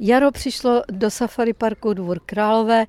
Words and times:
Jaro 0.00 0.30
přišlo 0.30 0.82
do 0.90 1.10
Safari 1.10 1.52
Parku 1.52 1.92
Dvůr 1.92 2.20
Králové, 2.26 2.86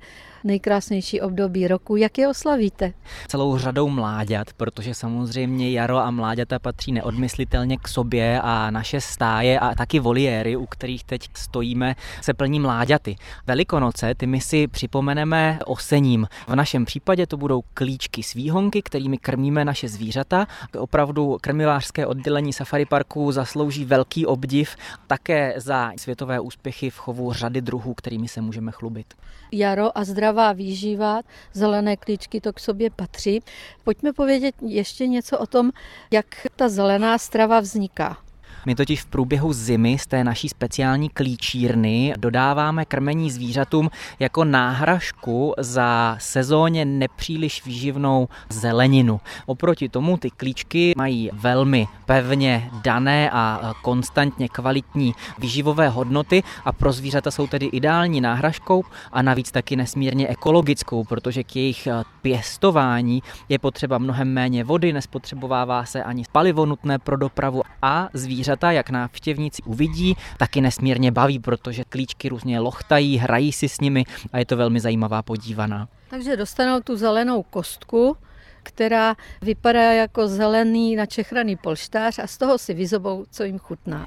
nejkrásnější 0.48 1.20
období 1.20 1.68
roku. 1.68 1.96
Jak 1.96 2.18
je 2.18 2.28
oslavíte? 2.28 2.92
Celou 3.28 3.58
řadou 3.58 3.88
mláďat, 3.88 4.52
protože 4.52 4.94
samozřejmě 4.94 5.70
jaro 5.70 5.96
a 5.96 6.10
mláďata 6.10 6.58
patří 6.58 6.92
neodmyslitelně 6.92 7.76
k 7.76 7.88
sobě 7.88 8.40
a 8.40 8.70
naše 8.70 9.00
stáje 9.00 9.58
a 9.58 9.74
taky 9.74 9.98
voliéry, 10.00 10.56
u 10.56 10.66
kterých 10.66 11.04
teď 11.04 11.28
stojíme, 11.34 11.94
se 12.20 12.34
plní 12.34 12.60
mláďaty. 12.60 13.16
Velikonoce, 13.46 14.14
ty 14.14 14.26
my 14.26 14.40
si 14.40 14.66
připomeneme 14.66 15.58
osením. 15.66 16.26
V 16.48 16.54
našem 16.54 16.84
případě 16.84 17.26
to 17.26 17.36
budou 17.36 17.62
klíčky 17.74 18.22
s 18.22 18.34
výhonky, 18.34 18.82
kterými 18.82 19.18
krmíme 19.18 19.64
naše 19.64 19.88
zvířata. 19.88 20.46
Opravdu 20.78 21.38
krmivářské 21.40 22.06
oddělení 22.06 22.52
Safari 22.52 22.86
Parku 22.86 23.32
zaslouží 23.32 23.84
velký 23.84 24.26
obdiv 24.26 24.76
také 25.06 25.54
za 25.56 25.92
světové 25.96 26.40
úspěchy 26.40 26.90
v 26.90 26.96
chovu 26.96 27.32
řady 27.32 27.60
druhů, 27.60 27.94
kterými 27.94 28.28
se 28.28 28.40
můžeme 28.40 28.72
chlubit. 28.72 29.14
Jaro 29.52 29.98
a 29.98 30.04
zdravá 30.04 30.37
výživa, 30.52 31.20
zelené 31.52 31.96
klíčky, 31.96 32.40
to 32.40 32.52
k 32.52 32.60
sobě 32.60 32.90
patří. 32.90 33.42
Pojďme 33.84 34.12
povědět 34.12 34.54
ještě 34.62 35.06
něco 35.06 35.38
o 35.38 35.46
tom, 35.46 35.70
jak 36.10 36.26
ta 36.56 36.68
zelená 36.68 37.18
strava 37.18 37.60
vzniká. 37.60 38.27
My 38.68 38.74
totiž 38.74 39.02
v 39.02 39.06
průběhu 39.06 39.52
zimy 39.52 39.98
z 39.98 40.06
té 40.06 40.24
naší 40.24 40.48
speciální 40.48 41.08
klíčírny 41.08 42.14
dodáváme 42.18 42.84
krmení 42.84 43.30
zvířatům 43.30 43.90
jako 44.18 44.44
náhražku 44.44 45.54
za 45.58 46.16
sezóně 46.20 46.84
nepříliš 46.84 47.64
výživnou 47.64 48.28
zeleninu. 48.48 49.20
Oproti 49.46 49.88
tomu 49.88 50.16
ty 50.16 50.30
klíčky 50.30 50.92
mají 50.96 51.30
velmi 51.32 51.88
pevně 52.06 52.70
dané 52.84 53.30
a 53.30 53.72
konstantně 53.82 54.48
kvalitní 54.48 55.14
výživové 55.38 55.88
hodnoty 55.88 56.42
a 56.64 56.72
pro 56.72 56.92
zvířata 56.92 57.30
jsou 57.30 57.46
tedy 57.46 57.66
ideální 57.66 58.20
náhražkou 58.20 58.84
a 59.12 59.22
navíc 59.22 59.50
taky 59.50 59.76
nesmírně 59.76 60.28
ekologickou, 60.28 61.04
protože 61.04 61.44
k 61.44 61.56
jejich 61.56 61.88
pěstování 62.22 63.22
je 63.48 63.58
potřeba 63.58 63.98
mnohem 63.98 64.32
méně 64.32 64.64
vody, 64.64 64.92
nespotřebovává 64.92 65.84
se 65.84 66.04
ani 66.04 66.24
palivo 66.32 66.66
nutné 66.66 66.98
pro 66.98 67.16
dopravu 67.16 67.62
a 67.82 68.08
zvířata 68.12 68.57
zvířata, 68.58 68.72
jak 68.72 68.90
návštěvníci 68.90 69.62
uvidí, 69.62 70.16
taky 70.38 70.60
nesmírně 70.60 71.12
baví, 71.12 71.38
protože 71.38 71.84
klíčky 71.84 72.28
různě 72.28 72.60
lochtají, 72.60 73.18
hrají 73.18 73.52
si 73.52 73.68
s 73.68 73.80
nimi 73.80 74.04
a 74.32 74.38
je 74.38 74.46
to 74.46 74.56
velmi 74.56 74.80
zajímavá 74.80 75.22
podívaná. 75.22 75.88
Takže 76.10 76.36
dostanou 76.36 76.80
tu 76.80 76.96
zelenou 76.96 77.42
kostku, 77.42 78.16
která 78.62 79.14
vypadá 79.42 79.92
jako 79.92 80.28
zelený 80.28 80.96
načechraný 80.96 81.56
polštář 81.56 82.18
a 82.18 82.26
z 82.26 82.38
toho 82.38 82.58
si 82.58 82.74
vyzobou, 82.74 83.24
co 83.30 83.44
jim 83.44 83.58
chutná. 83.58 84.06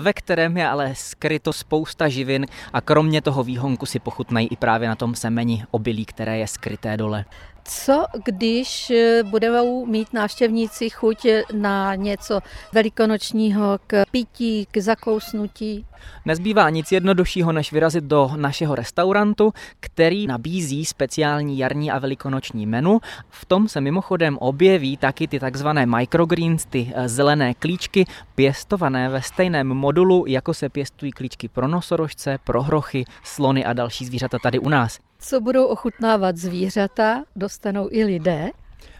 Ve 0.00 0.12
kterém 0.12 0.56
je 0.56 0.68
ale 0.68 0.94
skryto 0.94 1.52
spousta 1.52 2.08
živin 2.08 2.46
a 2.72 2.80
kromě 2.80 3.22
toho 3.22 3.44
výhonku 3.44 3.86
si 3.86 3.98
pochutnají 3.98 4.48
i 4.48 4.56
právě 4.56 4.88
na 4.88 4.96
tom 4.96 5.14
semeni 5.14 5.64
obilí, 5.70 6.04
které 6.04 6.38
je 6.38 6.46
skryté 6.46 6.96
dole. 6.96 7.24
Co 7.64 8.04
když 8.24 8.90
eh, 8.90 9.22
budou 9.22 9.86
mít 9.86 10.12
návštěvníci 10.12 10.90
chuť 10.90 11.26
na 11.52 11.94
něco 11.94 12.40
velikonočního 12.72 13.78
k 13.86 14.04
pití, 14.10 14.66
k 14.70 14.78
zakousnutí? 14.78 15.86
Nezbývá 16.24 16.70
nic 16.70 16.92
jednoduššího, 16.92 17.52
než 17.52 17.72
vyrazit 17.72 18.04
do 18.04 18.30
našeho 18.36 18.74
restaurantu, 18.74 19.52
který 19.80 20.26
nabízí 20.26 20.84
speciální 20.84 21.58
jarní 21.58 21.90
a 21.90 21.98
velikonoční 21.98 22.66
menu. 22.66 23.00
V 23.30 23.44
tom 23.44 23.68
se 23.68 23.80
mimochodem 23.80 24.38
objeví 24.38 24.96
taky 24.96 25.28
ty 25.28 25.40
takzvané 25.40 25.86
microgreens, 25.86 26.64
ty 26.64 26.92
eh, 26.94 27.08
zelené 27.08 27.54
klíčky, 27.54 28.04
pěstované 28.34 29.08
ve 29.08 29.22
stejném 29.22 29.66
modulu, 29.66 30.24
jako 30.26 30.54
se 30.54 30.68
pěstují 30.68 31.12
klíčky 31.12 31.48
pro 31.48 31.68
nosorožce, 31.68 32.38
pro 32.44 32.62
hrochy, 32.62 33.04
slony 33.24 33.64
a 33.64 33.72
další 33.72 34.06
zvířata 34.06 34.38
tady 34.38 34.58
u 34.58 34.68
nás 34.68 34.98
co 35.22 35.40
budou 35.40 35.64
ochutnávat 35.64 36.36
zvířata, 36.36 37.24
dostanou 37.36 37.88
i 37.90 38.04
lidé. 38.04 38.50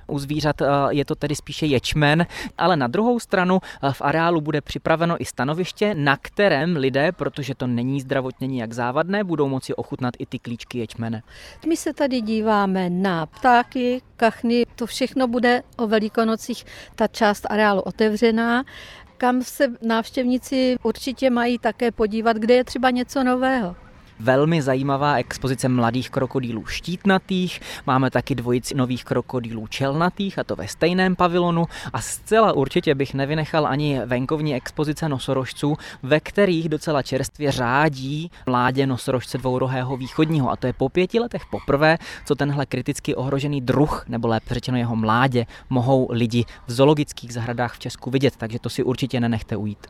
U 0.06 0.18
zvířat 0.18 0.62
eh, 0.62 0.66
je 0.90 1.04
to 1.04 1.14
tedy 1.14 1.36
spíše 1.36 1.66
ječmen, 1.66 2.26
ale 2.58 2.76
na 2.76 2.86
druhou 2.86 3.20
stranu 3.20 3.58
eh, 3.62 3.92
v 3.92 4.02
areálu 4.02 4.40
bude 4.40 4.60
připraveno 4.60 5.22
i 5.22 5.24
stanoviště, 5.24 5.94
na 5.94 6.16
kterém 6.16 6.76
lidé, 6.76 7.12
protože 7.12 7.54
to 7.54 7.66
není 7.66 8.00
zdravotně 8.00 8.46
nijak 8.46 8.72
závadné, 8.72 9.24
budou 9.24 9.48
moci 9.48 9.74
ochutnat 9.74 10.14
i 10.18 10.26
ty 10.26 10.38
klíčky 10.38 10.78
ječmene. 10.78 11.22
My 11.68 11.76
se 11.76 11.92
tady 11.92 12.20
díváme 12.20 12.90
na 12.90 13.26
ptáky, 13.26 14.02
kachny, 14.16 14.66
to 14.76 14.86
všechno 14.86 15.28
bude 15.28 15.62
o 15.76 15.86
velikonocích, 15.86 16.64
ta 16.94 17.06
část 17.06 17.46
areálu 17.50 17.80
otevřená 17.80 18.64
kam 19.16 19.42
se 19.42 19.66
návštěvníci 19.82 20.76
určitě 20.82 21.30
mají 21.30 21.58
také 21.58 21.90
podívat, 21.90 22.36
kde 22.36 22.54
je 22.54 22.64
třeba 22.64 22.90
něco 22.90 23.24
nového 23.24 23.76
velmi 24.20 24.62
zajímavá 24.62 25.16
expozice 25.16 25.68
mladých 25.68 26.10
krokodýlů 26.10 26.66
štítnatých, 26.66 27.60
máme 27.86 28.10
taky 28.10 28.34
dvojici 28.34 28.74
nových 28.74 29.04
krokodýlů 29.04 29.66
čelnatých 29.66 30.38
a 30.38 30.44
to 30.44 30.56
ve 30.56 30.68
stejném 30.68 31.16
pavilonu. 31.16 31.64
A 31.92 32.00
zcela 32.00 32.52
určitě 32.52 32.94
bych 32.94 33.14
nevynechal 33.14 33.66
ani 33.66 34.00
venkovní 34.06 34.54
expozice 34.54 35.08
nosorožců, 35.08 35.76
ve 36.02 36.20
kterých 36.20 36.68
docela 36.68 37.02
čerstvě 37.02 37.52
řádí 37.52 38.30
mládě 38.46 38.86
nosorožce 38.86 39.38
dvourohého 39.38 39.96
východního. 39.96 40.50
A 40.50 40.56
to 40.56 40.66
je 40.66 40.72
po 40.72 40.88
pěti 40.88 41.20
letech 41.20 41.42
poprvé, 41.50 41.98
co 42.24 42.34
tenhle 42.34 42.66
kriticky 42.66 43.14
ohrožený 43.14 43.60
druh, 43.60 44.04
nebo 44.08 44.28
lépe 44.28 44.54
řečeno 44.54 44.78
jeho 44.78 44.96
mládě, 44.96 45.46
mohou 45.70 46.08
lidi 46.10 46.44
v 46.66 46.72
zoologických 46.72 47.32
zahradách 47.32 47.74
v 47.74 47.78
Česku 47.78 48.10
vidět, 48.10 48.34
takže 48.36 48.58
to 48.58 48.70
si 48.70 48.82
určitě 48.82 49.20
nenechte 49.20 49.56
ujít. 49.56 49.86